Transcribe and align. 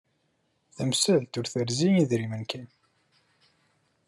Tamsalt 0.75 1.33
ur 1.39 1.45
terzi 1.47 1.89
idrimen 2.01 2.43
kan. 2.51 2.67